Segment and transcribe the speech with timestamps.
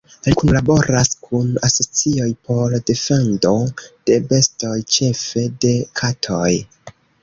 [0.27, 3.55] Li kunlaboras kun asocioj por defendo
[3.85, 6.53] de bestoj, ĉefe de katoj.